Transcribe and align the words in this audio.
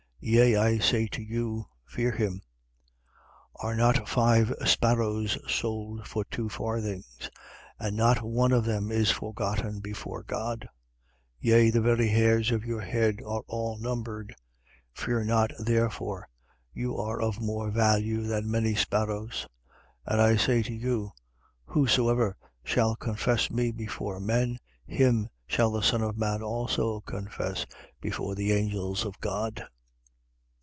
Yea, 0.23 0.55
I 0.55 0.77
say 0.77 1.07
to 1.07 1.23
you: 1.23 1.65
Fear 1.83 2.11
him. 2.11 2.33
12:6. 3.63 3.65
Are 3.65 3.75
not 3.75 4.07
five 4.07 4.53
sparrows 4.67 5.35
sold 5.51 6.07
for 6.07 6.25
two 6.25 6.47
farthings, 6.47 7.31
and 7.79 7.97
not 7.97 8.21
one 8.21 8.51
of 8.51 8.63
them 8.63 8.91
is 8.91 9.09
forgotten 9.09 9.79
before 9.79 10.21
God? 10.21 10.59
12:7. 10.69 10.69
Yea, 11.39 11.69
the 11.71 11.81
very 11.81 12.07
hairs 12.09 12.51
of 12.51 12.63
your 12.63 12.81
head 12.81 13.15
are 13.25 13.41
all 13.47 13.79
numbered. 13.79 14.35
Fear 14.93 15.23
not 15.23 15.49
therefore: 15.57 16.27
you 16.71 16.99
are 16.99 17.19
of 17.19 17.41
more 17.41 17.71
value 17.71 18.21
than 18.21 18.47
many 18.51 18.75
sparrows. 18.75 19.47
12:8. 20.07 20.13
And 20.13 20.21
I 20.21 20.35
say 20.35 20.61
to 20.61 20.73
you: 20.75 21.13
Whosoever 21.65 22.37
shall 22.63 22.95
confess 22.95 23.49
me 23.49 23.71
before 23.71 24.19
men, 24.19 24.59
him 24.85 25.29
shall 25.47 25.71
the 25.71 25.81
Son 25.81 26.03
of 26.03 26.15
man 26.15 26.43
also 26.43 26.99
confess 27.01 27.65
before 27.99 28.35
the 28.35 28.51
angels 28.51 29.03
of 29.03 29.19
God. 29.19 29.63